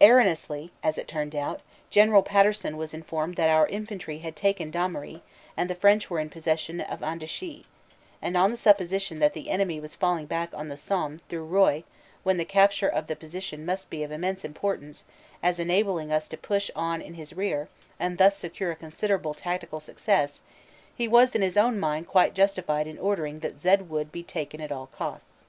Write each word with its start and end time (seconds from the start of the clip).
Erroneously 0.00 0.72
as 0.82 0.96
it 0.96 1.06
turned 1.06 1.36
out, 1.36 1.60
General 1.90 2.22
Pater 2.22 2.54
son 2.54 2.78
was 2.78 2.94
informed 2.94 3.36
that 3.36 3.50
our 3.50 3.66
infantry 3.66 4.16
had 4.20 4.34
taken 4.34 4.72
Damery 4.72 5.20
and 5.58 5.68
the 5.68 5.74
French 5.74 6.08
were 6.08 6.20
in 6.20 6.30
possession 6.30 6.80
of 6.80 7.00
Andechy, 7.02 7.66
and 8.22 8.34
on 8.34 8.50
the 8.50 8.56
supposition 8.56 9.18
that 9.18 9.34
the 9.34 9.50
enemy 9.50 9.78
was 9.80 9.94
falling 9.94 10.24
back 10.24 10.48
on 10.54 10.68
the 10.68 10.78
Somme 10.78 11.18
through 11.28 11.44
Roye 11.44 11.84
when 12.22 12.38
the 12.38 12.46
capture 12.46 12.88
of 12.88 13.08
the 13.08 13.14
position 13.14 13.66
must 13.66 13.90
be 13.90 14.02
of 14.02 14.10
immense 14.10 14.42
import 14.42 14.80
ance 14.80 15.04
as 15.42 15.58
enabling 15.58 16.10
us 16.10 16.28
to 16.28 16.38
push 16.38 16.70
in 16.70 16.76
on 16.80 17.00
his 17.02 17.34
rear 17.34 17.68
and 18.00 18.16
thus 18.16 18.38
secure 18.38 18.70
a 18.70 18.76
considerable 18.76 19.34
tactical 19.34 19.80
success 19.80 20.42
he 20.96 21.06
was 21.06 21.34
in 21.34 21.42
his 21.42 21.58
own 21.58 21.78
mind 21.78 22.06
quite 22.08 22.32
justified 22.32 22.86
in 22.86 22.98
ordering 22.98 23.40
that 23.40 23.58
Zed 23.58 23.90
Wood 23.90 24.10
be 24.10 24.22
taken 24.22 24.62
at 24.62 24.72
all 24.72 24.86
costs. 24.86 25.44